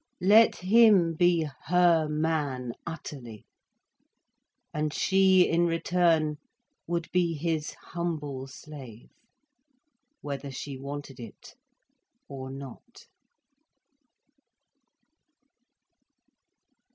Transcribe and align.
Let 0.21 0.55
him 0.55 1.13
be 1.13 1.47
her 1.65 2.07
man 2.09 2.73
utterly, 2.87 3.45
and 4.73 4.91
she 4.91 5.47
in 5.47 5.67
return 5.67 6.39
would 6.87 7.11
be 7.11 7.35
his 7.35 7.75
humble 7.75 8.47
slave—whether 8.47 10.49
she 10.49 10.75
wanted 10.79 11.19
it 11.19 11.53
or 12.27 12.49
not. 12.49 13.05